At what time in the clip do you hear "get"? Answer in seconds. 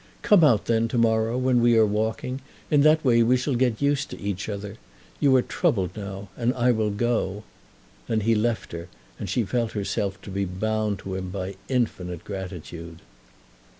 3.53-3.83